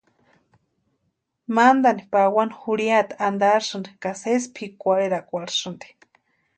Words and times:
Mantani 1.57 2.03
pawani 2.11 2.55
jurhiata 2.63 3.15
antarasïnti 3.29 3.89
ka 4.01 4.11
sési 4.21 4.49
pʼikwarherakwarhisïnti. 4.55 5.87